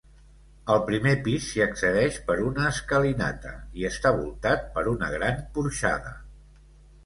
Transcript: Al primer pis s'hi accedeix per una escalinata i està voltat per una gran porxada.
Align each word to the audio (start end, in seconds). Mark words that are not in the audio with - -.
Al 0.75 0.79
primer 0.87 1.11
pis 1.27 1.49
s'hi 1.49 1.61
accedeix 1.65 2.17
per 2.31 2.39
una 2.49 2.65
escalinata 2.77 3.53
i 3.83 3.87
està 3.93 4.15
voltat 4.23 4.67
per 4.79 4.89
una 4.97 5.15
gran 5.17 5.49
porxada. 5.61 6.19